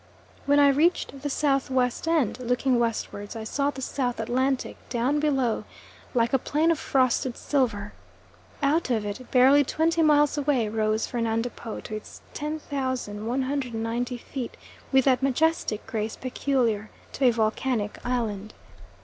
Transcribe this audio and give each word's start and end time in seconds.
When 0.47 0.57
I 0.59 0.69
reached 0.69 1.21
the 1.21 1.27
S.W. 1.27 1.87
end, 2.07 2.39
looking 2.39 2.79
westwards 2.79 3.35
I 3.35 3.43
saw 3.43 3.69
the 3.69 3.83
South 3.83 4.19
Atlantic 4.19 4.77
down 4.89 5.19
below, 5.19 5.63
like 6.15 6.33
a 6.33 6.39
plain 6.39 6.71
of 6.71 6.79
frosted 6.79 7.37
silver. 7.37 7.93
Out 8.63 8.89
of 8.89 9.05
it, 9.05 9.29
barely 9.29 9.63
twenty 9.63 10.01
miles 10.01 10.39
away, 10.39 10.67
rose 10.69 11.05
Fernando 11.05 11.51
Po 11.55 11.81
to 11.81 11.95
its 11.95 12.21
10,190 12.33 14.17
feet 14.17 14.57
with 14.91 15.05
that 15.05 15.21
majestic 15.21 15.85
grace 15.85 16.15
peculiar 16.15 16.89
to 17.11 17.25
a 17.25 17.29
volcanic 17.31 17.99
island. 18.03 18.55